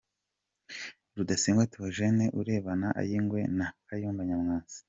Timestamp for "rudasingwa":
1.15-1.69